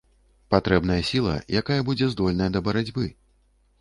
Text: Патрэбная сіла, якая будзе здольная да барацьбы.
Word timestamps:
Патрэбная 0.53 0.97
сіла, 1.09 1.35
якая 1.63 1.79
будзе 1.91 2.11
здольная 2.15 2.49
да 2.57 2.67
барацьбы. 2.69 3.05